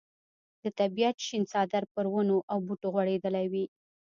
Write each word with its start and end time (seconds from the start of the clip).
د 0.63 0.65
طبیعت 0.79 1.15
شین 1.27 1.43
څادر 1.51 1.83
پر 1.93 2.05
ونو 2.13 2.37
او 2.51 2.57
بوټو 2.65 2.87
غوړېدلی 2.93 3.45
وي. 3.51 3.65